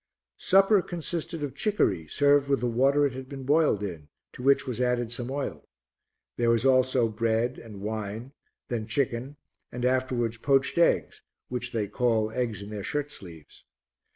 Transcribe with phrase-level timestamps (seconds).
[0.39, 4.65] Supper consisted of chicory served with the water it had been boiled in, to which
[4.65, 5.69] was added some oil;
[6.37, 8.31] there was also bread and wine,
[8.67, 9.35] then chicken
[9.71, 13.63] and afterwards poached eggs which they call eggs in their shirtsleeves.